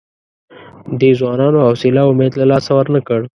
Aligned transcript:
دې 0.99 1.11
ځوانانو 1.19 1.65
حوصله 1.67 2.01
او 2.03 2.11
امید 2.13 2.33
له 2.37 2.45
لاسه 2.51 2.71
ورنه 2.77 2.99
کړ. 3.07 3.21